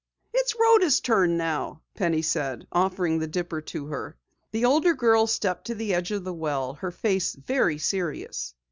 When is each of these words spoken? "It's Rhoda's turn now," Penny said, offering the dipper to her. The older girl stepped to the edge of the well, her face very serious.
"It's 0.33 0.55
Rhoda's 0.59 0.99
turn 0.99 1.37
now," 1.37 1.83
Penny 1.93 2.23
said, 2.23 2.65
offering 2.71 3.19
the 3.19 3.27
dipper 3.27 3.61
to 3.61 3.85
her. 3.85 4.17
The 4.49 4.65
older 4.65 4.95
girl 4.95 5.27
stepped 5.27 5.67
to 5.67 5.75
the 5.75 5.93
edge 5.93 6.09
of 6.09 6.23
the 6.23 6.33
well, 6.33 6.73
her 6.81 6.89
face 6.89 7.35
very 7.35 7.77
serious. 7.77 8.55